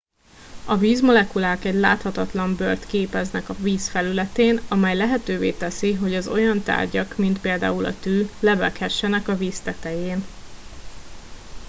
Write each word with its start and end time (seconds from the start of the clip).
a 0.67 0.77
vízmolekulák 0.77 1.63
egy 1.65 1.73
láthatatlan 1.73 2.55
bőrt 2.55 2.85
képeznek 2.85 3.49
a 3.49 3.53
víz 3.53 3.87
felületén 3.89 4.61
amely 4.69 4.95
lehetővé 4.95 5.51
teszi 5.51 5.93
hogy 5.93 6.15
az 6.15 6.27
olyan 6.27 6.63
tárgyak 6.63 7.17
mint 7.17 7.39
például 7.41 7.85
a 7.85 7.99
tű 7.99 8.27
lebeghessenek 8.39 9.27
a 9.27 9.35
víz 9.37 9.59
tetején 9.59 10.23